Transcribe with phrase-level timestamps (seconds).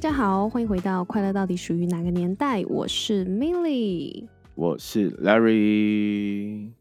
[0.00, 4.26] 家好，欢迎回到《快乐到底属于哪个年代》，我是 Milly。
[4.54, 6.72] 我是 Larry。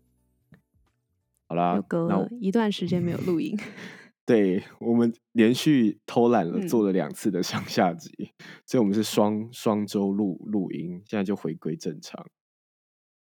[1.46, 3.60] 好啦，有隔了一段时间没有录音，
[4.26, 8.32] 对我们连续偷懒了，做了两次的上下集，
[8.66, 12.26] 所以我们是双双周录录音，现在就回归正常。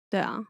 [0.08, 0.50] 对啊，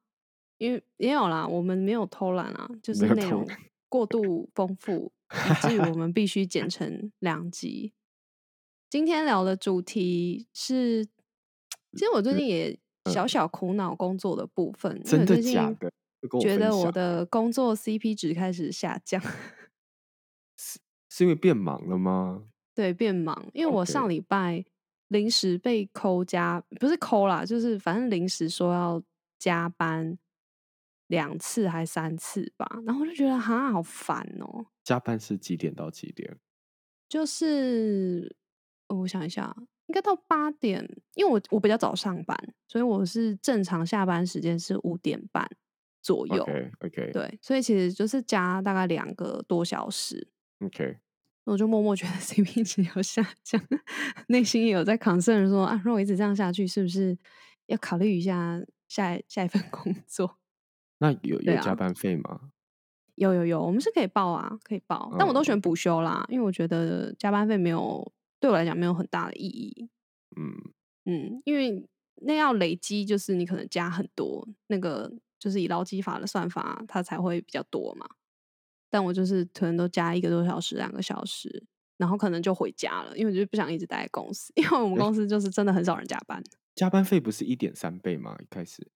[0.57, 3.47] 因为也有啦，我们没有偷懒啊，就是内容
[3.87, 7.93] 过度丰富，以至于我们必须剪成两集。
[8.89, 11.05] 今天聊的主题是，
[11.93, 15.91] 其实我最近也小小苦恼工作的部分，真的假的？
[16.41, 19.21] 觉得我的工作 CP 值开始下降，
[20.57, 22.45] 是是因为变忙了吗？
[22.73, 24.65] 对，变忙，因为我上礼拜
[25.07, 29.03] 临时被扣加，不是扣啦，就是反正临时说要
[29.37, 30.17] 加班
[31.05, 34.65] 两次还三次吧，然后我就觉得哈好烦哦。
[34.83, 36.39] 加班是几点到几点？
[37.07, 38.35] 就是。
[38.97, 42.35] 我想一下，应该到八点，因为我我比较早上班，
[42.67, 45.47] 所以我是正常下班时间是五点半
[46.01, 46.41] 左右。
[46.41, 50.27] OK，对，所以其实就是加大概两个多小时。
[50.65, 50.97] OK，
[51.45, 53.61] 我就默默觉得 CP 值有下降，
[54.27, 57.17] 内心也有在 concern 说啊，如果一直这样下去，是不是
[57.67, 60.37] 要考虑一下下下一份工作？
[60.97, 62.51] 那有有加班费吗？
[63.15, 68.11] 有有有，我们是可以报啊，可以报，但我都选补休啦，因为我觉得加班费没有。
[68.39, 69.89] 对我来讲没有很大的意义，
[70.35, 70.73] 嗯
[71.05, 71.87] 嗯，因为
[72.21, 78.07] 那要累积，就是你可能加很多，那个就是以劳基法的算法，它才会比较多嘛。
[78.89, 81.63] 但我就是可能都加一个多小时、两个小时，
[81.97, 86.41] 然后可能就回家了，因为我就不想一直待在公司， 因为我们公司就是真的很少人加班。
[86.75, 88.35] 加班费不是一点三倍吗？
[88.41, 88.89] 一开始，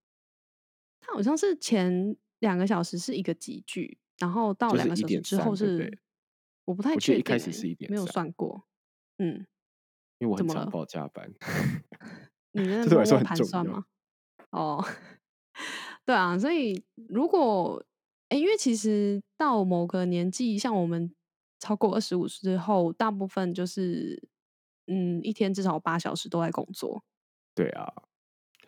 [1.02, 6.00] 它好像是前两个小时是一个集聚，然后到两个小时之后是，
[6.66, 8.66] 我不太确定，一开始是一点，没有算过。
[9.18, 9.46] 嗯，
[10.20, 11.32] 因为我很常报加班，
[12.54, 13.86] 你们在做盘算吗？
[14.52, 14.84] 哦，
[16.06, 17.84] 对啊，所以如果
[18.30, 21.14] 哎，因为其实到某个年纪，像我们
[21.60, 24.22] 超过二十五之后，大部分就是
[24.88, 27.04] 嗯，一天至少八小时都在工作。
[27.56, 27.94] 对啊，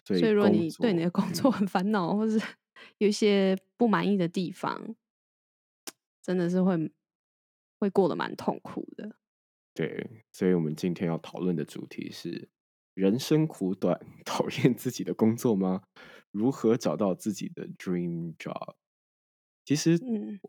[0.04, 2.40] 所以如果你对你的工作很烦恼，或是
[3.00, 4.96] 有一些不满意的地方，
[6.22, 6.92] 真的是会
[7.80, 9.16] 会过得蛮痛苦的。
[9.76, 12.48] 对，所以我们今天要讨论的主题是：
[12.94, 15.84] 人生苦短，讨厌自己的工作吗？
[16.32, 18.76] 如何找到自己的 dream job？
[19.66, 20.40] 其实，嗯，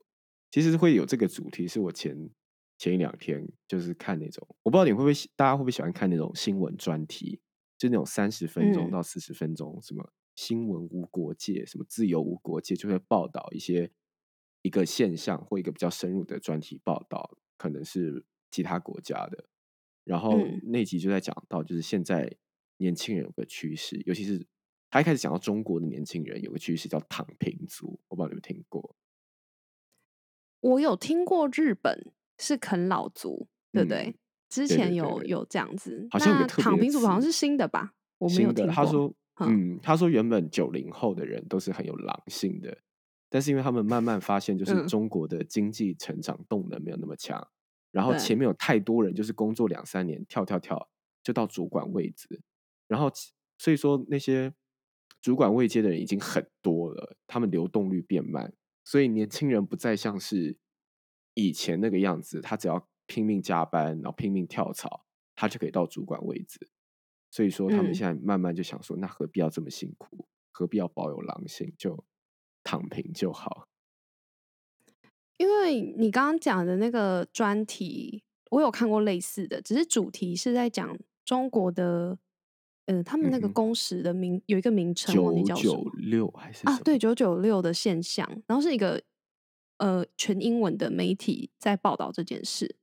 [0.52, 2.30] 其实会有这个主题，是我前
[2.78, 7.40] 前一两天就是看那种，我不知道你会不会，大家会不会喜欢看那种新闻专题，
[7.76, 13.90] 就那种三十分钟到四十分钟，什么新闻无国界，什么自由无国界，就会报道一些
[14.62, 18.24] 一个现象或一个比较深入的专题报道，可能是。
[18.56, 19.44] 其他国家的，
[20.04, 22.34] 然后那集就在讲到，就是现在
[22.78, 24.46] 年轻人有个趋势，尤其是
[24.88, 28.96] 他一开始讲到中国的年轻人有个趋势叫躺平族，我不知道你们听过。
[30.60, 34.16] 我有听过日本是啃老族，对不对？
[34.48, 37.92] 之前有有这样子，好像有躺平族好像是新的吧？
[38.16, 38.72] 我没有听过。
[38.72, 42.78] 他说，嗯，他说原本九零后的人都是很有狼性的，
[43.28, 47.46] 但是因为他们慢慢发现，就是中国的经济成长动能没有那么强。
[47.96, 50.86] 然后前面有太多人，就是工作两三年，跳跳跳
[51.22, 52.42] 就到主管位置，
[52.86, 53.10] 然后
[53.56, 54.52] 所以说那些
[55.22, 58.52] 主管位阶的人已经很多了，他们流动率变慢，
[58.84, 60.58] 所以年轻人不再像是
[61.32, 66.68] 以前那个样子，他只要拼命加班，然后拼命跳槽，他就可以到主管位置。
[67.30, 70.28] 所以说他们现在慢慢就想说，那何必要这么辛苦？
[70.52, 71.72] 何必要保有狼性？
[71.78, 72.04] 就
[72.62, 73.66] 躺平就好。
[75.38, 80.96] 因为你刚刚讲的那个专题，我有看过类似的，只是主题是在讲
[81.26, 82.16] 中国的，
[82.86, 86.78] 呃，他们那个工时的名有一个名称，九九六还是啊？
[86.82, 89.02] 对，九九六的现象，然后是一个
[89.76, 92.74] 呃全英文的媒体在报道这件事，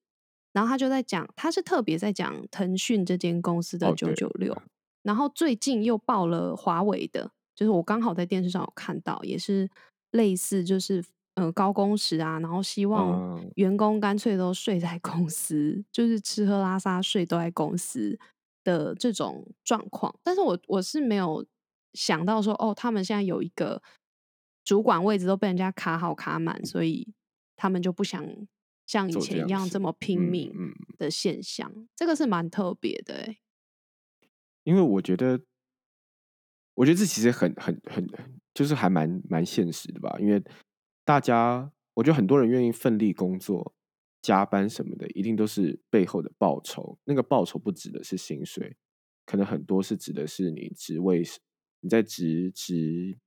[0.51, 4.55] 然后他就在讲，他是特别在讲腾讯这间公司的九九六，
[5.01, 9.67] 然后最近又报了华为的，就是我刚好在电视上有看到，也是
[10.11, 11.03] 类似，就是。
[11.35, 18.19] 呃，高工时啊，然后希望员工干脆都睡在公司，就是吃喝拉撒睡都在公司，
[18.63, 20.13] 的这种状况。
[20.23, 21.45] 但是我我是没有
[21.93, 23.81] 想到说，哦，他们现在有一个
[24.63, 27.13] 主管位置都被人家卡好卡满，所以
[27.55, 28.23] 他们就不想
[28.85, 30.53] 像以前一样这么拼命
[30.99, 31.87] 的现象。
[31.95, 33.37] 这个是蛮特别的，哎。
[34.65, 35.41] 因为我觉得，
[36.75, 38.07] 我觉得这其实很很很，
[38.53, 40.15] 就是还蛮蛮现实的吧。
[40.19, 40.41] 因为
[41.05, 43.75] 大家，我觉得很多人愿意奋力工作、
[44.21, 46.97] 加班什么的，一定都是背后的报酬。
[47.03, 48.77] 那个报酬不指的是薪水，
[49.25, 51.23] 可能很多是指的是你职位，
[51.81, 53.17] 你在职职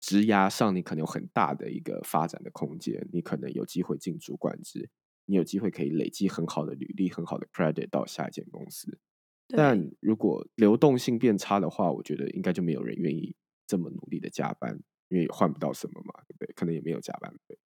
[0.00, 4.90] 职涯上，你可能有很大的一个发展的空间，你可能有机会进主管职，
[5.26, 8.98] 你有机会可以累积很好的履历、很好的 credit 到下一间公司。
[9.46, 13.36] 但如果流动性变差的话，我觉得应该就没有人愿意
[13.66, 16.52] 这么努力的加班，因为也换不到什么嘛，对不对？
[16.54, 17.56] 可能也没有加班费。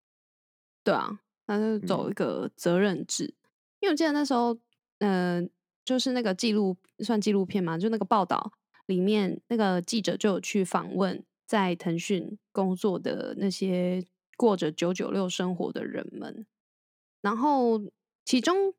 [0.82, 3.32] 对啊，那就走一个责任制。
[3.80, 4.58] 因为我记得那时候，
[4.98, 5.48] 嗯，
[5.84, 8.52] 就是那个记录算纪录片嘛，就那个报道
[8.86, 14.04] 里面，那个记者就有去访问在腾讯工作的那些
[14.36, 16.46] 过着九九六生活的人们，
[17.22, 17.80] 然后
[18.24, 18.74] 其中。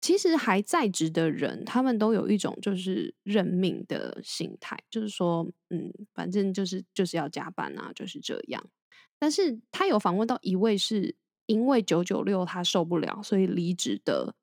[0.00, 8.64] 其实还在职的人，他们都有一种就是认命的心态，就是说，嗯，反正就是就是要加班啊，就是这样。
[9.18, 11.14] 但是他有访问到一位是
[11.44, 14.34] 因为九九六他受不了，所以离职的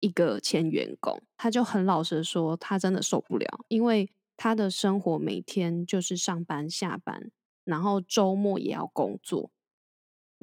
[0.00, 7.30] 一个前员工，他就很老实说，他真的受不了，因为他的生活每天就是上班下班，
[7.64, 9.52] 然后周末也要工作。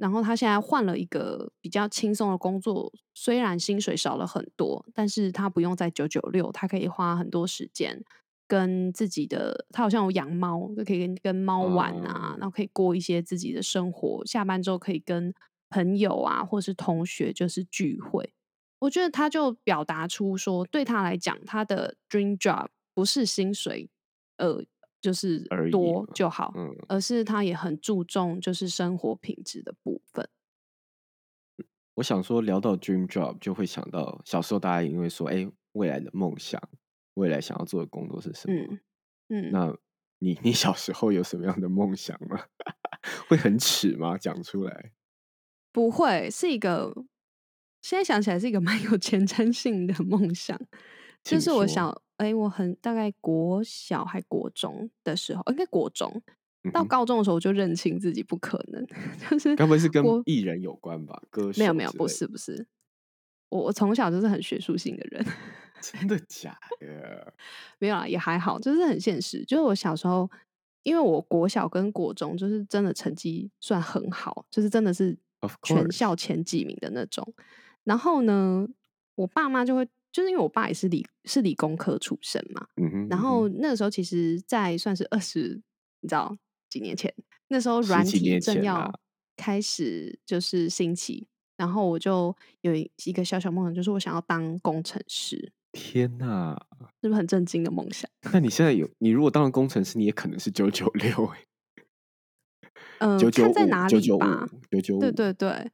[0.02, 8.04] 然后他现在换了一个比较轻松的工作，虽然薪水少了很多，但是他不用在九九六，他可以花很多时间
[8.48, 14.26] 跟自己的，他好像有养猫，就可以跟跟猫玩啊，然后可以过一些自己的生活。
[14.26, 15.32] 下班之后可以跟
[15.70, 18.34] 朋友啊，或是同学就是聚会。
[18.80, 23.88] 我觉得他就表达出说，对他来讲，他的 dream job 不是薪水，
[24.38, 24.66] 呃。
[25.02, 25.40] 就是
[25.72, 26.54] 多就好，
[26.88, 30.30] 而是他也很注重就是生活品质的部分。
[31.96, 36.62] 我想说，聊到 dream job，就会想到小时候大家因为说，哎，未来的梦想，
[37.16, 38.78] 未来想要做的工作是什么？
[39.30, 39.76] 嗯，那
[40.20, 42.46] 你你小时候有什么样的梦想吗？
[43.28, 44.18] 会很耻吗？
[44.18, 44.92] 讲出来？
[45.72, 46.94] 不会，是一个
[47.82, 50.60] 现在想起来是一个蛮有前瞻性的梦想，
[51.24, 52.02] 就是我想。
[52.22, 56.22] 哎，我很大概国小还国中的时候，应该国中
[56.72, 58.86] 到高中的时候，我就认清自己不可能，
[59.28, 61.20] 就是该不会是跟艺人有关吧？
[61.32, 62.68] 歌手没有没有，不是不是，
[63.50, 65.26] 我我从小就是很学术性的人，
[65.82, 67.34] 真的假的？
[67.80, 69.44] 没有啊，也还好，就是很现实。
[69.44, 70.30] 就是我小时候，
[70.84, 75.18] 因为我国小跟国中就是真的成绩算很好，就是真的是
[75.64, 77.34] 全校前几名的那种。
[77.84, 78.68] 然后呢，
[79.16, 79.88] 我爸妈就会。
[80.12, 82.68] 就是因为我爸也是理是理工科出身嘛，
[83.10, 85.62] 然后那个时候其实，在算是二十，
[86.02, 86.38] 你知道
[86.70, 87.14] 几年前，
[87.48, 88.94] 那时候软体正要
[89.38, 95.54] 开始就是兴起，然后我就有一个小小梦想，就是我想要当工程师。
[95.72, 96.62] 天哪，
[97.02, 98.10] 是不是很震惊的梦想？
[98.34, 101.46] 那你现在有，你如果当了工程师，你也可能是九九六哎，
[103.00, 105.72] 嗯，看在哪里吧，九九五，对对对。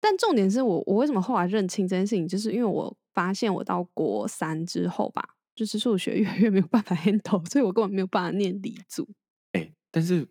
[0.00, 9.06] 但重点是我，我为什么后来认清这件事情，就是因为我发现我到国三之后吧，就是数学 越来越没有办法 handle，所以我根本没有办法念理组。
[9.52, 10.26] 哎，但是，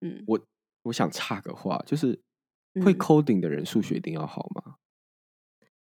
[0.00, 0.40] 嗯，我
[0.84, 2.18] 我想插个话，就是
[2.82, 4.76] 会 coding 的人数学一定要好吗？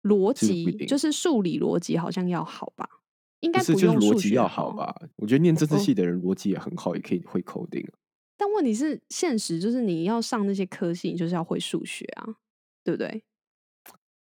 [0.03, 2.88] 逻辑就是数理逻辑好像要好吧？
[3.41, 4.95] 应该不用逻辑要好吧？
[5.17, 7.87] 我觉得念政治系的人逻辑也很好，也可以会 coding。
[8.37, 12.37] 但问题是，现实就是你要上那些科系，你就是要会数学啊。
[12.85, 13.25] 对不对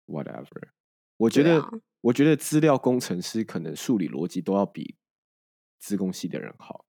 [0.06, 0.70] ？Whatever，
[1.18, 1.62] 我觉得，
[2.00, 4.96] 我觉得资料工程师可能数理逻辑都要比
[5.78, 6.84] 资工系的人好，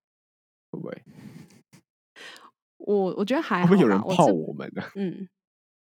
[0.71, 1.03] 会不会？
[2.77, 4.81] 我我觉得还会有人泡我们呢。
[4.95, 5.27] 嗯，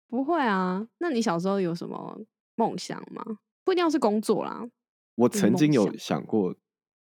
[0.08, 0.88] 不会啊。
[0.98, 2.22] 那你小时候有什么
[2.56, 3.24] 梦想吗？
[3.64, 4.68] 不一定要是工作啦。
[5.16, 6.56] 我曾经有想过，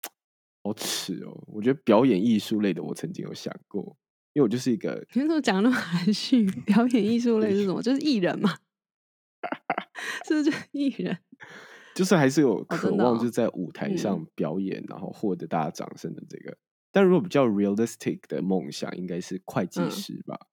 [0.63, 1.43] 好耻哦！
[1.47, 3.97] 我觉得表演艺术类的，我曾经有想过。
[4.33, 6.45] 因为我就是一个，你怎么讲那么含蓄？
[6.65, 7.81] 表演艺术类是什么？
[7.81, 8.57] 就是艺人嘛，
[10.25, 11.17] 是不是就艺人？
[11.93, 16.57] 就是还是有渴望，就是在舞台上表演，然后获得大家掌声的这个。
[16.93, 20.47] 但如果比较 realistic 的梦想，应该是会计师吧？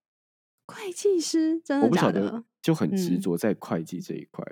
[0.67, 1.87] 会计师真的？
[1.87, 4.45] 我不晓得，就很执着在会计这一块。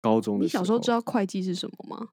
[0.00, 2.08] 高中的你小时候知道会计是什么吗？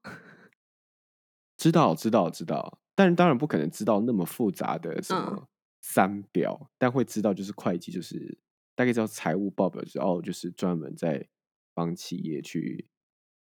[1.56, 2.80] 知道，知道，知道。
[2.94, 5.48] 但是当然不可能知道那么复杂的什么。
[5.86, 8.38] 三表，但会知道就是会计，就是
[8.74, 11.28] 大概知道财务报表之后，就是专门在
[11.74, 12.88] 帮企业去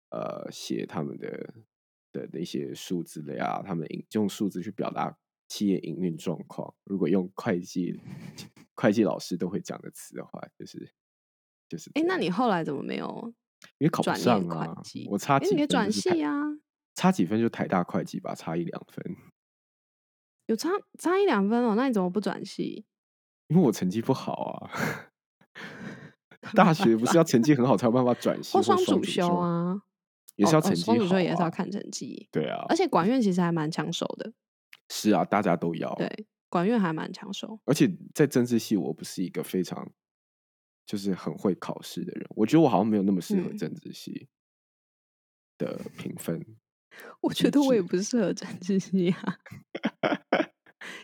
[0.09, 1.53] 呃写他们的
[2.13, 5.13] 的那些数字类啊，他们用数字去表达
[5.49, 6.73] 企业营运状况。
[6.85, 7.99] 如果用会计
[8.73, 10.89] 会计老师都会讲的词的话，就是
[11.67, 11.91] 就是。
[11.95, 13.33] 哎，那你后来怎么没有？
[13.79, 16.33] 因为考不上啊，我差几分转系啊，
[16.95, 19.17] 差几分就台大会计吧，差一两分。
[20.49, 22.83] 有差差一两分哦，那你怎么不转系？
[23.49, 24.71] 因为我成绩不好啊。
[26.55, 29.79] 大学不是要成绩很好才有办法转系或双主修啊？
[30.37, 32.27] 也是要成绩好，双主修也是要看成绩。
[32.31, 34.33] 对啊，而且管院其实还蛮抢手的。
[34.89, 35.93] 是啊，大家都要。
[35.93, 37.59] 对，管院还蛮抢手。
[37.65, 39.87] 而且在政治系，我不是一个非常
[40.87, 44.27] 就是很会考试的人，我觉得我好像没有那么适合政治系
[45.59, 46.43] 的评分。
[47.21, 49.37] 我觉得我也不适合政治系啊。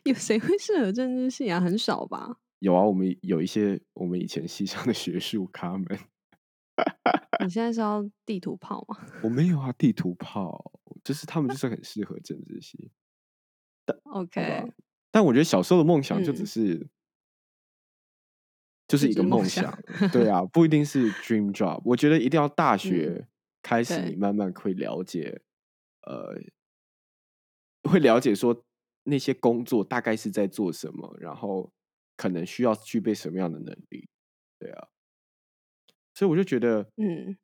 [0.04, 1.60] 有谁会适合政治系啊？
[1.62, 2.38] 很少吧。
[2.60, 5.86] 有啊，我们有一些我们以前系上的学术咖们。
[7.44, 8.98] 你现在是要 地图炮吗？
[9.24, 10.72] 我没有啊，地图炮
[11.04, 12.92] 就是他们就是很适合政治系。
[14.12, 14.72] OK，
[15.12, 16.88] 但我觉得小时候的梦想就只是
[18.88, 19.78] 就是一个梦想，
[20.12, 21.82] 对啊，不一定是 dream job。
[21.86, 23.28] 我觉得一定要大学
[23.62, 25.42] 开始，你慢慢会了解，
[26.06, 26.40] 呃，
[27.90, 28.64] 会了解说
[29.04, 31.72] 那些工作大概是在做什么，然后。
[32.18, 34.08] 可能需要具备什么样的能力？
[34.58, 34.88] 对啊，
[36.14, 37.38] 所以我就觉得，嗯，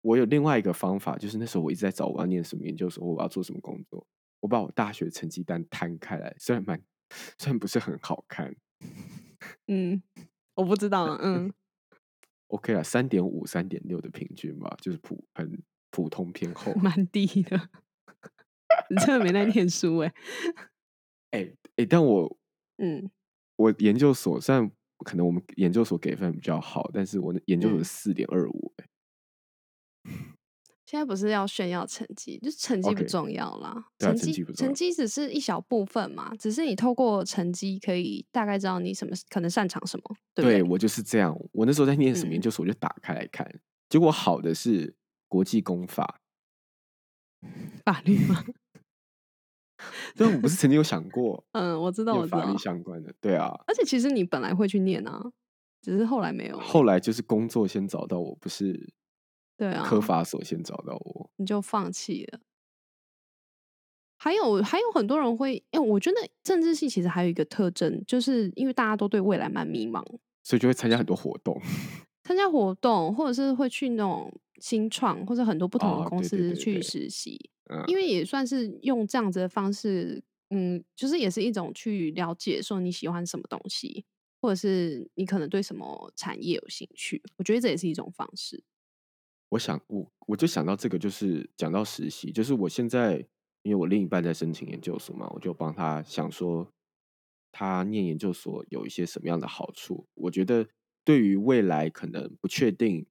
[0.00, 4.04] 我有另外一个方法，就是那时候我一直在找我要念什么研究所，我要做什么工作。
[4.40, 6.82] 我把我大学成绩单摊开来，虽然蛮，
[7.38, 8.52] 虽然不是很好看，
[9.68, 10.02] 嗯，
[10.54, 11.54] 我不知道，嗯，
[12.48, 17.70] OK 了，三点五、三点六的平均吧，就是普很普通偏厚，蛮低的。
[18.90, 20.14] 你真的没在念书哎？
[21.30, 22.36] 哎哎，但我，
[22.78, 23.10] 嗯。
[23.56, 28.86] 我研究所虽然可能我们研究所给分比较好，但是我的研究所四点二五哎。
[30.84, 33.86] 现在不是要炫耀成绩，就是成绩不重要啦。
[33.98, 40.16] 成绩成绩只是一小部分嘛，只是你透过成绩可以大概知道你什么可能擅长什么。
[40.32, 41.36] 对我就是这样。
[41.50, 43.50] 我那时候在念什么研究所，我就打开来看，
[43.88, 44.94] 结果好的是
[45.26, 46.20] 国际公法，
[47.84, 48.44] 法律吗？
[50.16, 53.54] 但我不是曾经有想过， 嗯，我知道，我法律相关的，对啊。
[53.66, 55.22] 而且其实你本来会去念啊，
[55.82, 56.58] 只是后来没有。
[56.58, 58.92] 后来就是工作先找到我，不是
[59.56, 62.40] 对啊，科法所先找到我，你就放弃了。
[64.18, 70.02] 还有还有很多人会，哎，我觉得政治系其实还有一个特征，就是因为大家都对未来蛮迷茫，
[70.42, 71.60] 所以就会参加很多活动，
[72.24, 77.50] 参加活动，或者是会去那种新创或者很多不同的公司去实习。
[77.88, 84.04] 因为也算是用这样子的方式，嗯，就是也是一种去了解说你喜欢什么东西，
[84.40, 87.20] 或者是你可能对什么产业有兴趣。
[87.36, 88.62] 我觉得这也是一种方式。
[89.48, 93.26] 我想，我我就想到这个，就是讲到实习，就是我现在
[93.62, 96.70] 因为我另一半在申请研究所嘛，我就帮他想说，
[97.50, 100.06] 他念研究所有一些什么样的好处。
[100.14, 100.68] 我觉得
[101.04, 103.06] 对于未来可能不确定，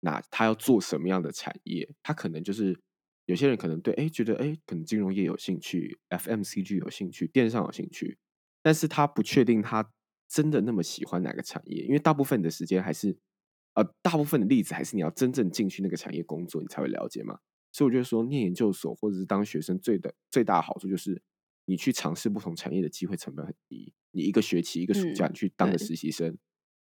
[0.00, 2.80] 哪他要做什么样的产业，他可能就是。
[3.28, 8.16] 有些人可能对哎觉得哎可能金融业有兴趣，FMCG 有兴趣，电商有兴趣，
[8.62, 9.92] 但是他不确定他
[10.26, 13.18] 真的那么喜欢哪个产业，因为大部分的时间还是
[13.74, 17.38] 呃大部分的例子还是你要真正进去那个产业工作，你才会了解嘛。
[17.70, 21.22] 所以我觉得说念研究所或者是当学生最的最大的好处就是
[21.66, 26.38] 你去尝试不同产业的机会成本很低，你一个学期一个暑假你去当个实习生，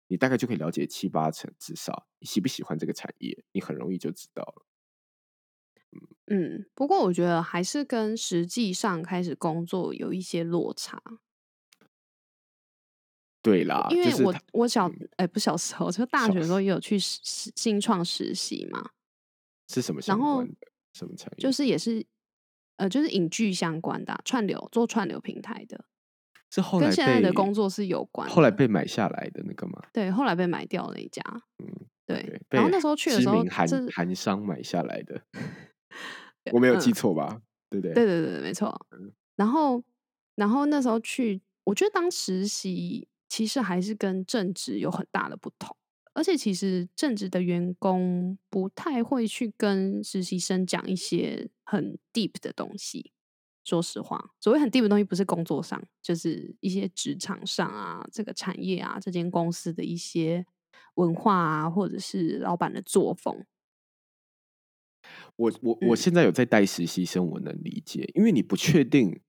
[0.08, 4.66] 你大概就可以了解七八成，至少你喜不喜欢这个产业，你很容易就知道了。
[6.26, 11.02] 嗯，不过我觉得还是跟实际上开始工作有一些落差。
[13.42, 18.90] 对啦，因为我我小哎不小时候，就大学的时候也有去实新创实习嘛。
[19.68, 20.54] 是什么相关的？
[20.92, 21.42] 什么产业？
[21.42, 22.06] 就是也是
[22.76, 25.84] 呃，就是影剧相关的串流，做串流平台的。
[26.50, 28.28] 是后来跟现在的工作是有关。
[28.28, 29.82] 后来被买下来的那个吗？
[29.92, 31.22] 对，后来被买掉那一家。
[31.58, 31.66] 嗯，
[32.06, 32.40] 对。
[32.50, 35.20] 然后那时候去的时候，韩韩商买下来的。
[36.52, 37.40] 我没有记错吧？
[37.70, 37.94] 对不对？
[37.94, 38.74] 对对对，没错。
[39.36, 39.82] 然后，
[40.34, 45.76] 然后那时候去，我觉得当实习其实还是跟正职有很大的不同。
[46.14, 53.12] 而且，其实正职的员工不太会去跟实习生讲一些很 deep 的东西。
[53.64, 60.44] 说实话，所谓很 deep 的东西，不是工作上，就是一些职场上啊，这个产业啊，这间公司的一些
[60.96, 63.46] 文化啊，或者是老板的作风。
[65.36, 69.20] 我我我现在有在带实习生，我能理解，因为你不确定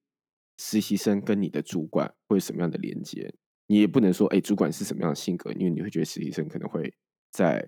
[0.58, 3.34] 实习生跟你的主管会有什么样的连接，
[3.68, 6.94] 你也不能说，哎，主管是什么样的性格，因为你会觉得实习生可能会
[7.32, 7.66] 在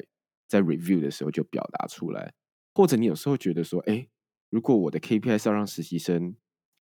[0.47, 2.33] 在 review 的时候就表达出来，
[2.73, 4.07] 或者你有时候觉得说，哎
[4.49, 6.35] 如果我的 KPI 是要让实习生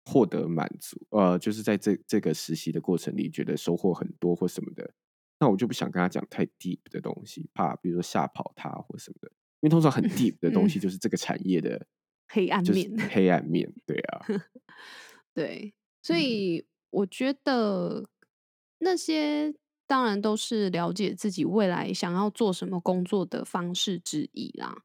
[0.05, 4.93] 获得满足，呃，就是在这这个实习的过程里觉得收获很多或什么的，
[5.39, 9.31] 那我就不想跟他讲太 deep 的东西，怕比如说吓跑他或什么的。
[9.63, 11.87] 因为通常很 deep 的东西就是这个产业的
[12.29, 14.27] 黑暗面，黑暗面，对啊，
[15.35, 18.05] 对，所以我觉得
[18.79, 19.55] 那些
[19.87, 24.83] 当然都是了解自己未来想要做什么工作的方式之一啦。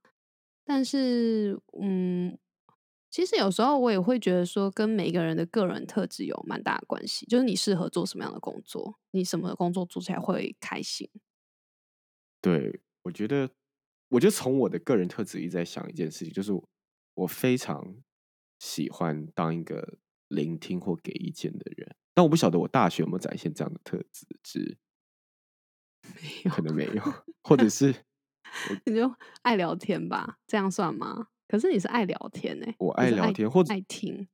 [0.64, 2.38] 但是，嗯，
[3.10, 11.10] 其实有时候我也会觉得说，跟每个人的个人特质有蛮大的关系，就是你适合做什么样的工作，你什么工作做起来会开心。
[12.42, 13.50] 对，我觉得。
[14.10, 16.52] 我就从我的个人特质一直在想一件事情，就是
[17.14, 17.96] 我非常
[18.60, 19.98] 喜欢当一个
[20.30, 24.02] 聆听或给意见的人，但我不晓得我大学有没有展现这样的特
[24.44, 24.78] 质，
[26.16, 27.04] 没有，可能没有，
[27.44, 27.94] 或者是
[28.86, 31.28] 你就爱聊天吧，这样算吗？
[31.48, 34.28] 可是你是爱聊天呢，我爱聊天或者爱听，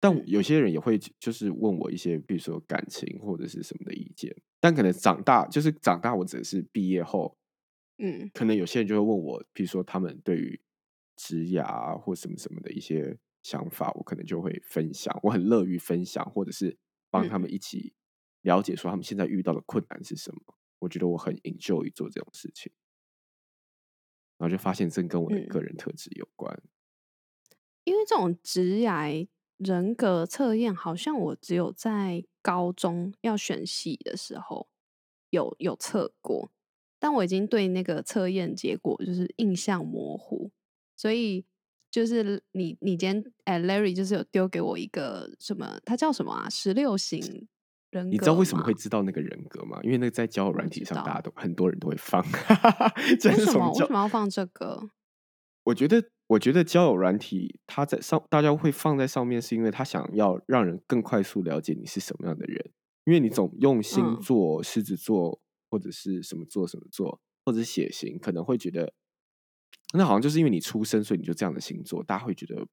[0.00, 7.38] 但有些人也会就是问我一些，比如说感情或者是什么的意见，但可能长大就是长大，我只是毕业后。
[7.98, 10.60] 嗯，可能有些人就会问我，比如说他们对于
[11.16, 16.76] 职涯或什么什么的一些想法，我可能就会分享，我很乐于分享，或者是
[17.10, 17.94] 帮他们一起
[18.42, 20.40] 了解说他们现在遇到的困难是什么。
[20.80, 22.72] 我觉得我很 enjoy 做这种事情，
[24.38, 26.62] 然后就发现这跟我的个人特质有关。
[27.84, 34.68] 因为这种职涯人格测验，好像我只有在高中要选系的时候
[35.30, 36.50] 有有测过。
[37.04, 40.50] 但我已经对那个测验结果就是印象模糊，
[40.96, 41.44] 所以
[41.90, 46.48] 就是你你今天哎，Larry 就是有丢给我一个什么，他叫什么啊？
[46.48, 47.20] 十六型
[47.90, 48.10] 人格。
[48.10, 49.78] 你知道为什么会知道那个人格吗？
[49.82, 52.24] 因为那个在交友软体上，大家都很多人都会放。
[53.26, 54.88] 为什么为什么要放这个？
[55.64, 62.70] 我觉得，我觉得交友软体它在上，大家会放在上面，是因为他想要让人更快速了解你是什么样的人。
[63.04, 65.42] 因为你总用星座、狮子座。
[65.74, 68.94] 或者是什么做什么做，或者是血型，可能会觉得
[69.92, 72.64] 那好像就是因为你出生，所以你就这样的星座，大家会觉得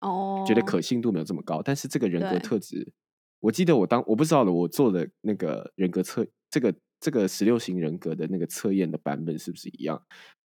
[0.00, 1.62] 哦，觉得可信度没有这么高。
[1.62, 2.92] 但是这个人格特质，
[3.38, 10.04] 我记得我当我不知道了，我做的那个人格测，这个这个十六型人格的那个测验的版本是不是一样？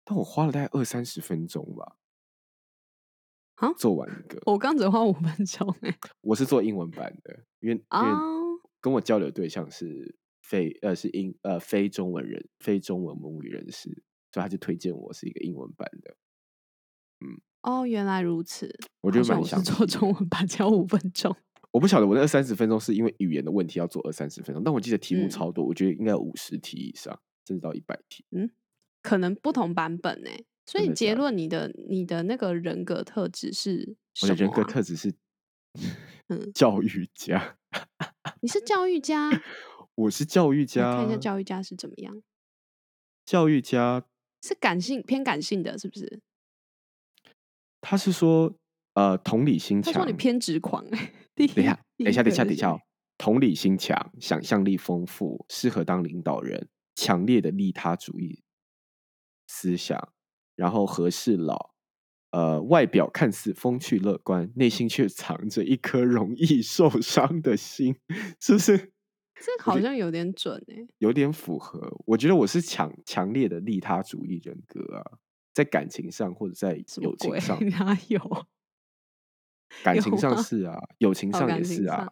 [0.04, 1.96] 但我花了大概二三十分钟吧，
[3.54, 10.18] 啊，做完一个，我刚只花五分钟哎， 我是做英文版的，因为因为跟我交流对象是。
[10.50, 13.88] 非呃是英呃非中文人非中文母语人士，
[14.32, 16.16] 所以他就推荐我是一个英文版的。
[17.20, 18.76] 嗯，哦，原来如此。
[19.00, 21.36] 我觉得蛮想做中文版，只要五分钟。
[21.70, 28.24] 我不晓得我那二三十分钟是因为语言的问题要做二三十分钟，但我记得题目超多，我觉得应该五十题以上，甚至到一百题。
[28.32, 28.50] 嗯，
[29.02, 30.30] 可能不同版本呢。
[30.66, 35.14] 所以结论，你的你的那个人格特质是我的人格特质是
[36.26, 37.56] 嗯 教育家。
[38.42, 39.30] 你是教育家。
[40.00, 42.22] 我是教育家，看一下教育家是怎么样。
[43.26, 44.04] 教育家
[44.42, 46.22] 是感性偏感性的，是不是？
[47.82, 48.54] 他是说，
[48.94, 49.92] 呃，同理心强。
[49.92, 50.84] 他说你偏执狂。
[51.36, 52.78] 等一下，等一下，等一下，等一下。
[53.18, 58.42] 同理心强，想象力丰富，适合当领导人，强烈的利他主义
[59.48, 60.12] 思想，
[60.56, 61.74] 然后和事佬。
[62.30, 67.96] 呃，外表看似风趣乐观，内心却藏着一颗容易受伤的心，
[68.40, 68.92] 是不是？
[69.40, 71.96] 这好像有点准哎，有点符合。
[72.04, 75.02] 我觉得我是强强烈的利他主义人格啊，
[75.54, 78.46] 在感情上或者在友情上， 哪有？
[79.82, 82.08] 感情上是啊，友情上也是啊，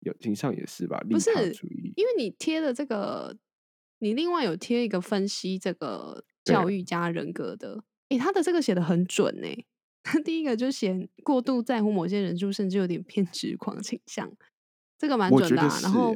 [0.00, 0.98] 友情上也是吧？
[1.00, 3.36] 利他主义，因为你贴的这个，
[3.98, 9.64] 你另外有贴一个分析这个教育家人格的，哎，他的这个写的很准哎。
[10.04, 14.32] 他第一个就写过度在乎某些人数，甚至有点偏执狂倾向，
[14.98, 15.56] 这个蛮准的。
[15.56, 16.14] 然后。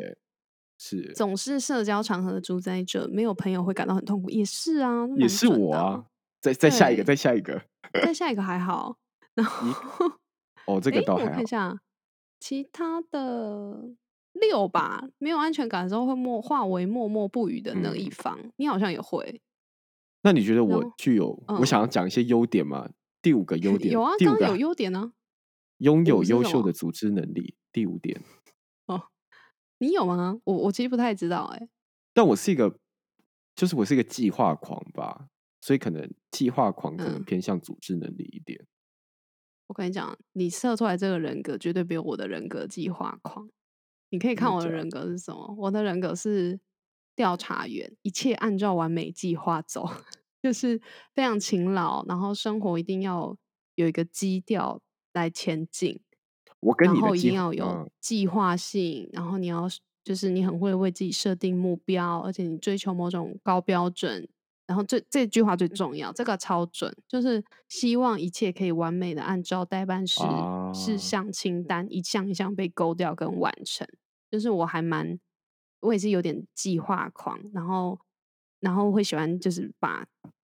[0.79, 6.07] 是总是社交场合的主宰者，没有朋友会感到很痛苦，也是啊，也是我啊。
[6.41, 7.63] 再再下一个，再下一个，
[7.93, 8.99] 再 下一个还好。
[9.35, 10.13] 然后
[10.67, 11.31] 哦，这个倒还好。
[11.31, 11.81] 我看一下
[12.39, 13.91] 其他的
[14.33, 18.39] 六吧，没有安全感的时候会默化为默默不语的那一方。
[18.57, 19.41] 你好像也会。
[20.23, 21.43] 那你觉得我具有？
[21.49, 22.91] 我想要讲一些优点吗？
[23.23, 25.13] 第五个优 点有啊，第五个有优点呢，
[25.79, 27.57] 拥有优秀的组织能力。
[27.73, 28.23] 第五点。
[29.79, 30.41] 你有吗？
[30.45, 31.69] 我我其实不太知道哎。
[32.15, 32.79] 但我是一个，
[33.55, 35.29] 就是我是一个计划狂吧，
[35.61, 38.67] 所以可能计划狂可能偏向组织能力一点。
[39.67, 43.51] 我跟你讲，你测出来这个人格绝对比我的人格计划狂。
[44.11, 45.55] 你可以看我的人格是什么？
[45.59, 46.61] 我的人格是
[47.17, 49.85] 调查员，一切按照完美计划走，
[50.41, 50.81] 就是
[51.13, 53.37] 非常勤劳，然后生活一定要
[53.75, 54.81] 有一个基调
[55.13, 56.01] 来前进。
[56.61, 59.69] 我跟你的一定要有计划性，然后你要
[60.03, 64.29] 就是你很会为自己设定目标，而且你追求某种高标准。
[64.67, 70.21] 然后这这句话最重要，这个超准，就是希望一切可以完美的按照代办事
[70.75, 73.87] 事项清单一项一项被勾掉跟完成。
[74.29, 75.21] 就是我还蛮，
[75.79, 77.97] 我也是有点计划狂，然后
[78.59, 80.05] 然后会喜欢就是把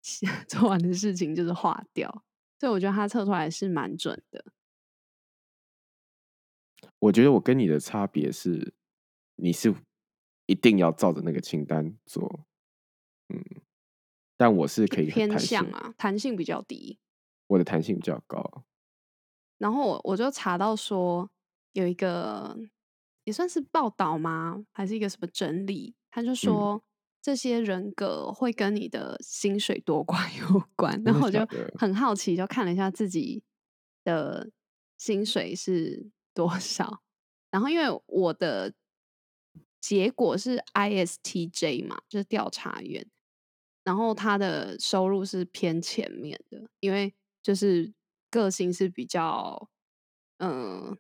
[0.50, 2.24] 做完的事情就是划掉，
[2.60, 4.44] 所以我觉得他测出来是蛮准的。
[7.00, 8.74] 我觉得我跟你的差别是，
[9.36, 9.74] 你是
[10.48, 12.46] 一定要照着那个清单做，
[13.30, 13.42] 嗯，
[14.36, 17.00] 但我是可以偏向啊，弹性比较低，
[17.48, 18.66] 我的弹性比较高。
[19.58, 21.30] 然后我我就查到说
[21.72, 22.58] 有一个
[23.24, 24.66] 也算是报道吗？
[24.74, 25.96] 还是一个什么整理？
[26.12, 26.84] 他就说
[27.22, 31.02] 这些人格会跟你的薪水多寡 有关。
[31.06, 31.40] 然后我就
[31.78, 33.42] 很好奇，就看了一下自己
[34.04, 34.52] 的
[34.98, 36.10] 薪水是。
[36.40, 37.02] 多少？
[37.52, 38.74] 然后因为我的
[39.82, 43.06] 结果是 ISTJ 嘛，就是调查员，
[43.84, 47.94] 然后他的收入是偏前面的，因为就是
[48.32, 49.70] 个性是比较
[50.38, 50.98] 嗯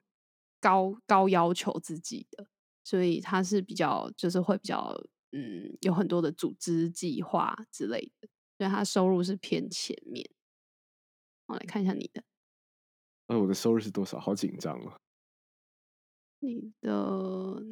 [0.59, 2.47] 高高要求自己的，
[2.83, 10.29] 所以他是比较就是会比较嗯有很多的组织计划之类的，所以他收入是偏前面。
[11.45, 12.23] 我来看一下你的，
[13.27, 14.19] 呃，我的收入是多少？
[14.19, 14.99] 好紧张啊！
[16.41, 17.63] 你的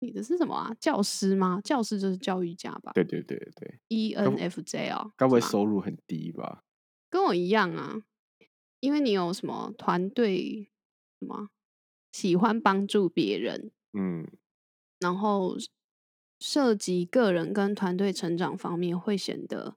[0.00, 0.74] 你的是什么啊？
[0.80, 1.60] 教师吗？
[1.62, 2.92] 教师就是教育家吧？
[2.94, 6.62] 对对对对，ENFJ 哦，该不会收入很低吧？
[7.10, 8.02] 跟我一样啊，
[8.80, 10.70] 因为你有什么团队
[11.20, 11.50] 什么
[12.12, 14.26] 喜欢帮助别人，嗯，
[14.98, 15.54] 然后
[16.40, 19.76] 涉及个人跟团队成长方面会显得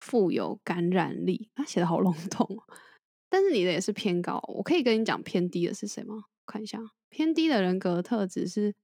[0.00, 1.50] 富有感染力。
[1.54, 2.62] 啊，写的好笼统，
[3.28, 6.24] 但是你的也是偏高，我可以跟你讲偏低的是谁吗？
[6.46, 6.80] 看一下。
[7.08, 8.74] 偏低的人格特质是，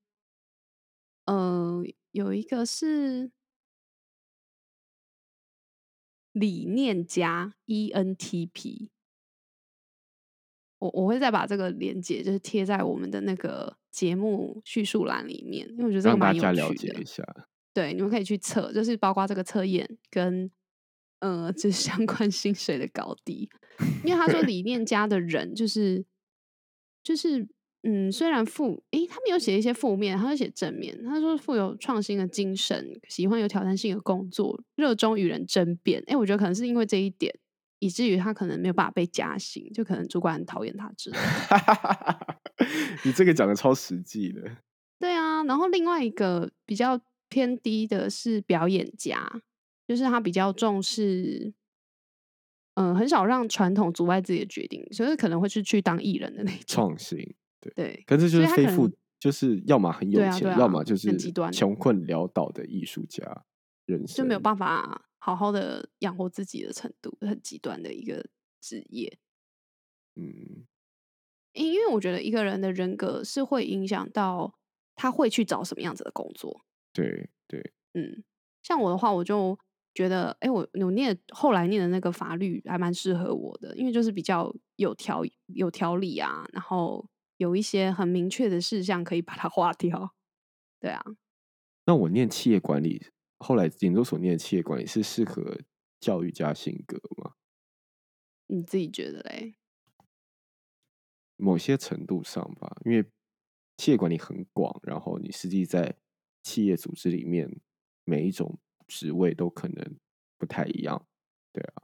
[1.26, 1.82] 呃，
[2.12, 3.30] 有一个是
[6.32, 8.88] 理念家 ENTP，
[10.78, 17.48] 我我会再把这个连接就是贴在我们的那个节目叙述栏里面，因为我觉得这个蛮有趣的。
[17.74, 20.50] 对，你们可以去测，就是包括这个测验跟
[21.18, 23.50] 呃，就是相关薪水的高低，
[24.04, 26.06] 因为他说理念家的人就是
[27.02, 27.46] 就是。
[27.84, 30.96] 嗯，虽然负，诶，他没有写一些负面，他就写正面。
[31.02, 36.00] 他说富有创新的精神，喜欢有挑战性的工作，热衷与人争辩。
[36.06, 37.34] 诶，我觉得可能是因为这一点，
[37.80, 42.36] 以至于他可能没有办法被加薪，就可能主管很讨厌他之类的。
[43.04, 44.58] 你这个讲的超实际的。
[45.00, 49.42] 对啊，然后另外一个比较偏低的是表演家，
[49.88, 51.52] 就是他比较重视，
[52.74, 57.34] 嗯，很少让传统阻碍自己的决定，所以可能会是去当艺人的那种创新。
[57.70, 61.16] 对，可是就是非富，就是要么很有钱，要么就是
[61.52, 63.44] 穷困潦倒的艺术家
[63.86, 68.26] 人生，就没有办法好好的养活自己的程度，很极端的一个
[68.60, 69.16] 职业。
[70.16, 70.66] 嗯，
[71.52, 74.58] 因因为我觉得一个人的人格是会影响到
[74.96, 76.64] 他会去找什么样子的工作。
[76.92, 78.24] 对对，嗯，
[78.62, 79.56] 像我的话，我就
[79.94, 87.08] 觉得，哎，我我念后来念的那个法律还蛮适合我的，因为就是比较有条有条理啊，然后。
[87.42, 90.14] 有一些很明确的事项可以把它划掉，
[90.78, 91.02] 对啊。
[91.84, 93.04] 那我念企业管理，
[93.38, 95.60] 后来研究所念企业管理是适合
[95.98, 97.34] 教育家性格吗？
[98.46, 99.56] 你自己觉得嘞？
[101.36, 103.04] 某些程度上吧，因为
[103.76, 105.96] 企业管理很广，然后你实际在
[106.44, 107.60] 企业组织里面，
[108.04, 109.98] 每一种职位都可能
[110.38, 111.04] 不太一样，
[111.52, 111.82] 对啊。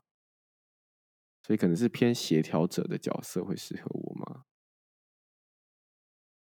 [1.43, 4.08] 所以可能是偏协调者的角色会适合我吗？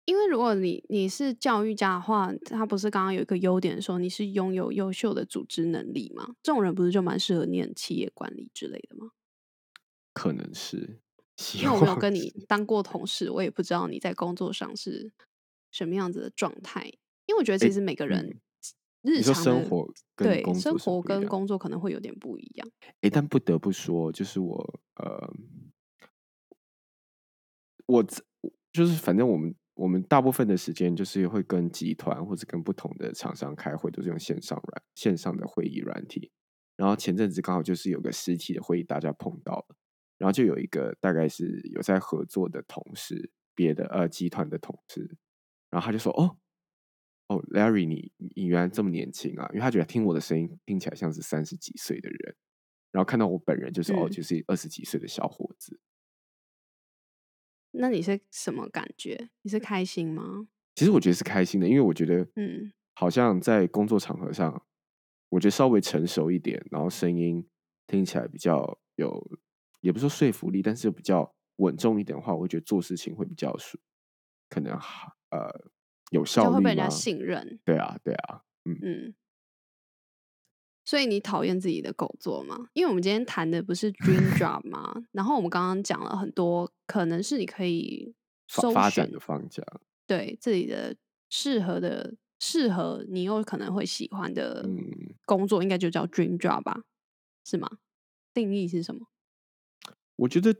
[0.06, 6.36] 因为如果你你是教育家的话，他不是刚刚有一个优点说你是拥有优秀的组织能力吗？
[6.42, 9.10] 这种人不是就蛮适合念企业管理之类的吗？
[10.14, 11.00] 可能是，
[11.60, 15.12] 因为我没有跟你当过同事，我也不知道你在工作上是
[15.72, 16.86] 什么样子的状态。
[17.26, 18.40] 因为我觉得其实每个人
[19.02, 22.70] 日常生活对生活跟工作可能会有点不一样。
[23.00, 25.34] 哎，但不得不说，就是我呃，
[27.86, 28.04] 我
[28.72, 29.52] 就是反正我们。
[29.76, 36.32] 我们大部分的时间就是会跟集团或者跟不同的厂商开会，都是用线上软线上的会议软体。
[36.76, 39.76] 然后前阵子刚好就是有个实体的会议，大家碰到了，
[40.18, 45.16] 然后就有一个大概是有在合作的同事，别的呃集团的同事，
[45.70, 46.36] 然后他就说：“哦
[47.28, 52.34] 哦，Larry，你你原来这么年轻啊！”因为他觉得听我的声音听起来像是三十几岁的人，
[52.92, 55.78] 然后看到我本人就是哦，就是二十几岁的小伙子。
[57.78, 59.30] 那你是什么感觉？
[59.42, 60.48] 你是开心吗？
[60.74, 64.66] 其实我觉得是开心的，因为我觉得，嗯，好像在工作场合上，
[65.30, 67.46] 我觉得稍微成熟一点，然后声音
[67.86, 69.26] 听起来比较有，
[69.80, 73.80] 也不说说服力，但是比较稳重一点的话，我会觉得做事情会比较顺，
[74.48, 74.72] 可能
[75.30, 75.48] 呃
[76.10, 77.58] 有效率会被人家信任。
[77.64, 79.14] 对啊，对啊，嗯嗯。
[80.86, 82.68] 所以你讨厌自己的工作吗？
[82.72, 84.94] 因为我们今天谈的不是 dream job 吗？
[85.12, 88.14] 然后我们刚刚讲了很多，可能是你可以
[88.72, 89.64] 发展的方向，
[90.06, 90.96] 对自己的
[91.28, 94.64] 适合的、适合你又可能会喜欢的
[95.26, 96.82] 工作，应该就叫 dream job 吧？
[97.44, 97.68] 是吗？
[98.32, 99.06] 定义是什么？
[100.16, 100.54] 我觉得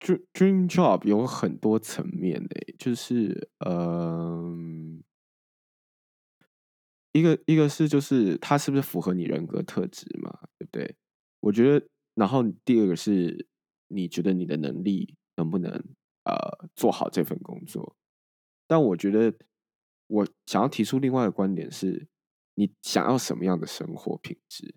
[0.00, 5.02] dream dream job 有很多层面诶，就是嗯。
[7.16, 10.96] 一个一个是就是他是不是符合你人格特质嘛，对不对？
[11.40, 13.46] 我觉得，然后第二个是
[13.88, 15.72] 你觉得你的能力能不能
[16.24, 17.96] 呃做好这份工作？
[18.66, 19.32] 但我觉得
[20.08, 22.06] 我想要提出另外的观点是，
[22.54, 24.74] 你想要什么样的生活品质？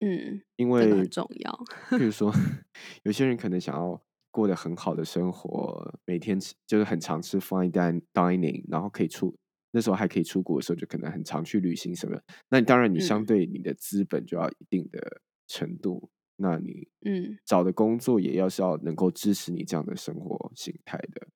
[0.00, 1.64] 嗯，因为很重要。
[1.96, 2.30] 比如说，
[3.04, 7.70] 有些人可能想要过得很好的生活，每天吃就是很常吃 fine
[8.12, 9.34] dining，然后可以出。
[9.72, 12.20] 那时候还可以出国的时候，就可能很常去旅行什么。
[12.48, 16.10] 那你当然，你相对你的资本就要一定的程度。
[16.36, 21.28] 那你嗯找的工作也要是要能够支持你这样的生活形态的。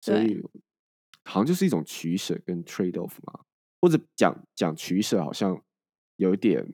[0.00, 0.40] 所以
[1.24, 3.40] 好像就是一种取舍跟 trade off 嘛，
[3.80, 5.60] 或者讲讲取舍，好像
[6.16, 6.64] 有点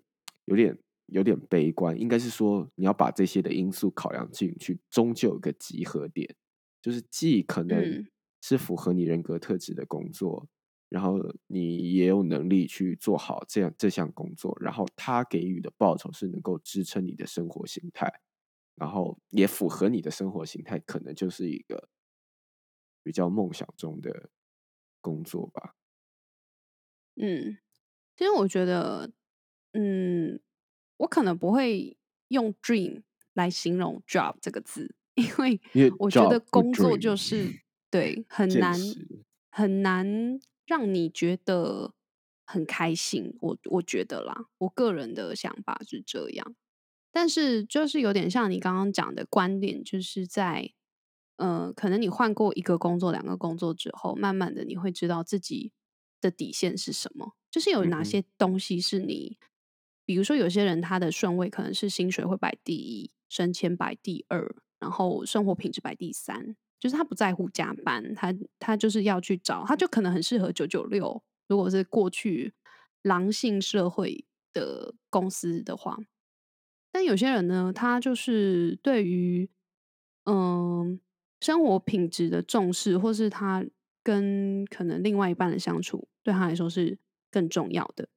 [0.45, 1.99] 有点有点悲观。
[1.99, 6.37] 应该是说你要把这些的因素考量进去，终究有个集合点，
[6.83, 8.07] 就是既可能
[8.43, 10.47] 是符合你人格特质的工作。
[10.93, 18.13] 然后你也有能力去做好这样这项工作，然后他给予的报酬是能够支撑你的生活形态，
[18.77, 21.89] 然后也符合你的生活形态，可能就是一个
[23.07, 24.31] 比较梦想中的
[25.01, 25.75] 工作吧。
[27.17, 27.59] 嗯，
[28.17, 29.11] 其实我觉得，
[29.73, 30.41] 嗯，
[30.99, 31.97] 我可能不会
[32.29, 33.03] 用 dream
[33.35, 35.61] 来形容 job 这个字， 因为
[35.99, 37.55] 我觉得工作就是
[37.91, 38.97] 对 很难
[39.51, 40.41] 很难。
[40.67, 41.95] 让你觉得
[42.45, 46.55] 很开心，我我觉得啦，我个人的想法是这样。
[47.11, 50.73] 但是就是有点像你刚刚讲的观点，就是在
[51.37, 55.73] 呃，可能你换过一个工作、两个工作之后，慢慢的你会知道自己
[56.21, 59.39] 的底线是什么，就是有哪些东西是你，
[60.05, 66.57] 比如说有些人他的顺位可能是薪水会摆第一，升迁摆第二，然后生活品质摆第三。
[66.83, 71.23] 就是他不在乎加班，他他就是要去找，他就可能很适合九九六。
[71.47, 72.55] 如果是过去
[73.03, 75.97] 狼性社会的公司的话，
[76.91, 79.49] 但有些人呢，他就是对于
[80.25, 80.99] 嗯
[81.41, 83.65] 生活品质的重视，或是他
[84.03, 86.99] 跟可能另外一半的相处，对他来说是
[87.31, 88.09] 更重要的。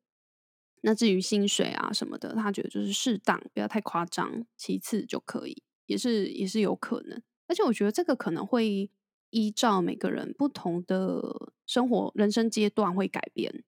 [0.82, 7.22] 那至于薪水啊什么的，他觉得就是适当，不要太夸张，其次就可以，也是也是有可能。
[7.48, 8.90] 而且我觉得这个可能会
[9.30, 13.64] 依照每个人不同的生活、人生阶段会改变。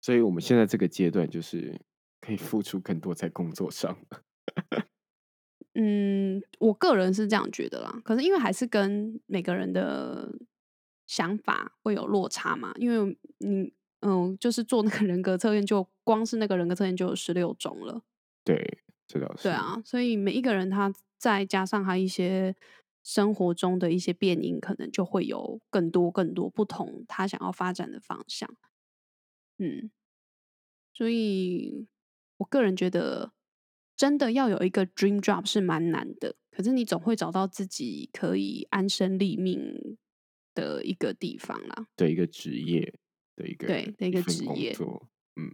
[0.00, 1.80] 所以我们现在这个阶段就是
[2.20, 3.98] 可以付出更多在工作上。
[5.74, 8.00] 嗯，我个人是这样觉得啦。
[8.04, 10.32] 可是因为还是跟每个人的
[11.06, 12.72] 想法会有落差嘛。
[12.76, 18.02] 因为你嗯，就是做那个人格测验，就光是那个人格测验就有十六种了。
[18.44, 19.44] 对，这倒是。
[19.44, 20.92] 对啊，所以每一个人他。
[21.18, 22.54] 再加上他一些
[23.02, 28.54] 生活中的一些变因，可能就会有更多更多不同他想要发展的方向。
[29.56, 29.90] 嗯，
[30.92, 31.86] 所以
[32.36, 33.32] 我个人觉得，
[33.96, 36.36] 真的要有一个 dream job 是蛮难的。
[36.50, 39.96] 可是你总会找到自己可以安身立命
[40.54, 41.88] 的一个地方啦。
[41.96, 42.94] 对，一个职业
[43.34, 44.76] 的一个对的一个职业。
[45.36, 45.50] 嗯，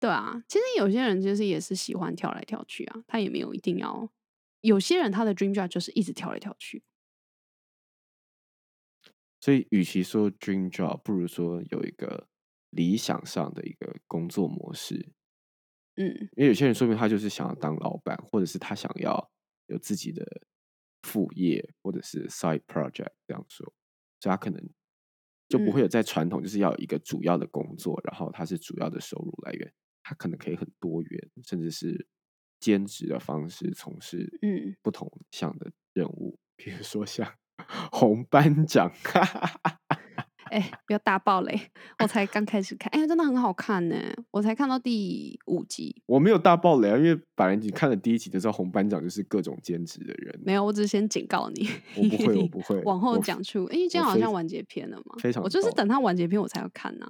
[0.00, 4.10] 对啊，其实有些人其实也是喜欢跳来跳去啊，他也没有一定要。
[4.62, 6.82] 有些人他的 dream job 就是一直跳来跳去，
[9.40, 12.28] 所以与其说 dream job，不如说有一个
[12.70, 15.12] 理想上的一个工作模式。
[15.96, 19.30] 嗯，因为有些人说明他就是想要当老板，或者是他想要
[19.66, 20.24] 有自己的
[21.02, 23.66] 副业，或者是 side project 这样说，
[24.20, 24.62] 所以他可能
[25.48, 29.72] 就不会有在传统就是要有一个主要的工作，然后他是主要的收入来源，
[30.10, 32.06] 他可能可以很多元，甚至是。
[32.60, 37.26] 兼职的方式从事嗯不同项的任务，比如说像
[37.90, 38.92] 红班长，
[40.52, 41.58] 哎，不要大爆雷！
[42.00, 43.96] 我才刚开始看，哎，真的很好看呢。
[44.30, 50.38] 我才看到第五集，我没有大爆雷啊，因为本来你看了第一集就知道红班长就是各种兼职的人。
[50.44, 51.66] 没有，我只是先警告你。
[51.96, 52.78] 我不会，我不 会。
[52.82, 55.16] 往后讲出，因为，今天好像完结篇了嘛？
[55.18, 55.42] 非常。
[55.42, 57.06] 我就是等他完结篇我才要看呢。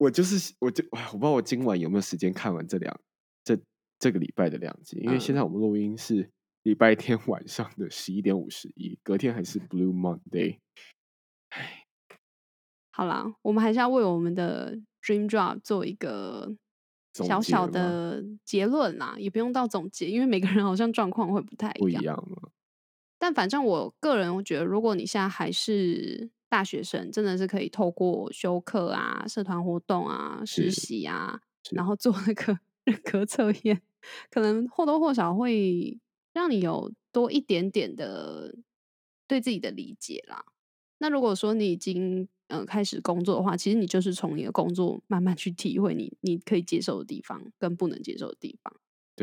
[0.00, 3.00] 我就是，我就，我不知道我今晚有没有时间看完这两
[3.44, 3.58] 这
[3.98, 6.26] 这个礼拜的两集，因为现在我们录音是
[6.62, 10.56] 礼拜天 晚上的十一点五十一，隔天还是 Blue Monday。
[11.50, 11.84] 唉。
[12.92, 16.56] 好啦，我们还是要为我们的 Dream Job 做一个
[17.12, 21.80] 小小的结论啦，也不用到总结，因为每个人好像状况会不太一样。
[21.82, 22.52] 不一样
[23.18, 33.80] 但反正我个人我觉得，如果你现在还是大学生，真的是可以透过修课啊、社团活动啊、实习啊，然后做那个 人格测验，
[34.30, 35.98] 可能或多或少会
[36.32, 38.54] 让你有多一点点的
[39.28, 40.44] 对自己的理解啦。
[40.98, 48.74] 那如果说你已经嗯，开始工作的话，其实你就是从你的工作慢慢去体会你你可以接受的地方跟不能接受的地方，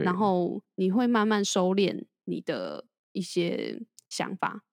[0.02, 4.64] 然后你会慢慢收敛你的一些想法，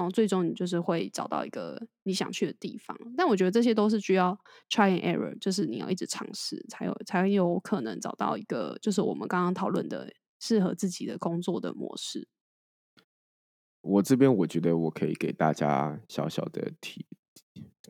[0.00, 2.96] 然后最终你就是会找到一个你想去的地方。
[3.16, 4.36] 但我觉得这些都是需要
[4.70, 12.26] try and error，就是你要一直尝试，才有才有可能找到一个就是我们刚刚讨论的适合自己的工作的模式。
[13.82, 17.06] 我这边我觉得我可以给大家小小的提。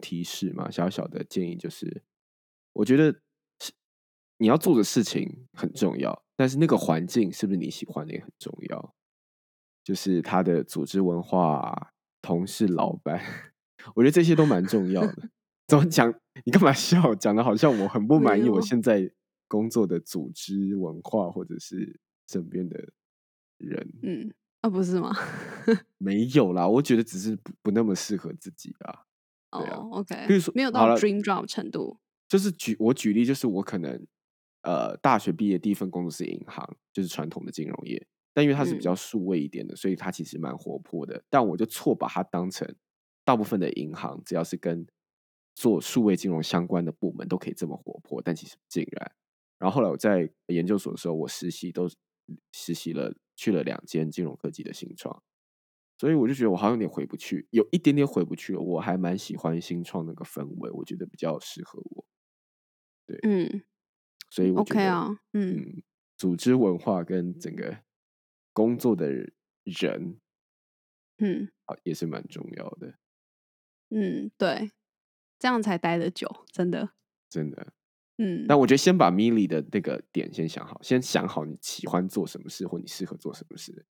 [0.00, 2.02] 提示嘛，小小的建议就是，
[2.72, 3.20] 我觉得
[4.38, 8.94] 你要做的事情很重要，但是那个环境是不是你喜欢的也很重要。
[9.84, 11.92] 就是他的组织文化、
[12.22, 13.20] 同事、老板，
[13.94, 15.28] 我觉得这些都蛮重要的。
[15.66, 16.12] 怎么讲？
[16.44, 17.14] 你干嘛笑？
[17.14, 19.10] 讲的好像我很不满意我现在
[19.48, 22.92] 工作的组织文化，或者是身边的
[23.58, 23.92] 人。
[24.02, 25.12] 嗯，啊，不是吗？
[25.98, 29.04] 没有啦，我觉得只是不不那么适合自己啊。
[29.52, 34.06] 哦，OK，比如说没有到 dream job 程度，就是举我举例，就是我可能
[34.62, 41.22] 呃大学毕业第一份工作是银行，就是传统的金融业，但因为它是比较数位一点的，所以它其实蛮活泼的。
[41.28, 42.74] 但我就错把它当成
[43.24, 44.86] 大部分的银行，只要是跟
[45.54, 49.12] 做数位金融相关的部门都可以这么活泼，但其实不尽然。
[49.58, 51.88] 然后后来我在研究所的时候，我实习都
[52.52, 55.22] 实习了去了两间金融科技的新创。
[55.98, 58.60] 所以我就觉得我好像有点回不去，有一点点回不去了。
[58.60, 62.06] 我还蛮喜欢新创那个氛围，我觉得比较适合我。
[63.06, 63.62] 对，嗯，
[64.30, 65.82] 所以 OK 啊，嗯，
[66.16, 67.76] 组织文化跟整个
[68.60, 69.08] 工作的
[69.64, 70.20] 人，
[71.16, 72.98] 嗯，啊，也是蛮重要的。
[73.88, 74.70] 嗯，对，
[75.38, 76.90] 这样才待得久，真的，
[77.30, 77.72] 真的，
[78.18, 78.44] 嗯。
[78.46, 83.86] 但我觉得先把 Milly 的那个点先想好，先想好你喜欢做什么事，或你适合做什么事。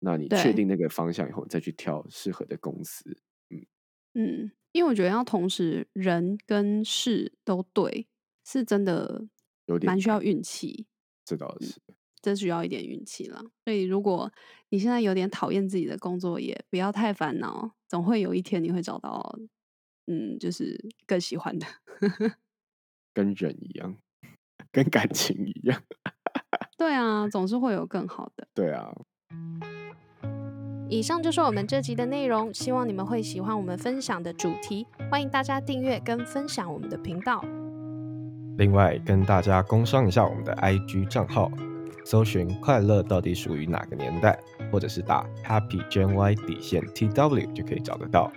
[0.00, 3.22] 那你确定那个方向以后，再去挑适合的公司。
[3.48, 3.66] 嗯
[4.12, 8.06] 嗯，因为我觉得要同时人跟事都对，
[8.44, 9.26] 是真的
[9.64, 10.86] 有点蛮需要运气。
[11.24, 11.80] 这倒是，
[12.20, 13.42] 这需要一点运气了。
[13.64, 14.30] 所以如果
[14.70, 19.38] 你现在有点讨厌自己的工作，也不要太烦恼，总会有一天你会找到，
[20.06, 21.66] 嗯，就是更喜欢的。
[23.14, 23.96] 跟人一样，
[24.70, 25.82] 跟感情一样。
[26.78, 28.46] 对啊，总是会有更好的。
[28.54, 28.94] 对啊。
[30.90, 34.86] 以上就是我们这集的内容，希望你们会喜欢我们分享的主题。
[35.10, 37.44] 欢迎大家订阅跟分享我们的频道。
[38.56, 41.50] 另外，跟大家工商一下我们的 IG 账号，
[42.10, 44.38] 搜寻“快乐到底属于哪个年代”，
[44.72, 48.32] 或者是打 “Happy Gen Y 底线 TW” 就可以找得到。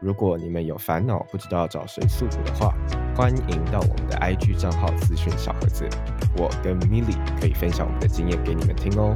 [0.00, 2.74] 如果你们有烦恼不知道找谁诉苦的话，
[3.14, 5.86] 欢迎到我们的 IG 账号咨询小盒子，
[6.38, 9.14] 我跟 Milly 可以分享我们的经验给你们听哦。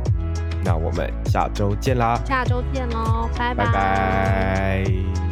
[0.62, 2.20] 那我们下周见啦！
[2.26, 5.23] 下周见喽，拜拜。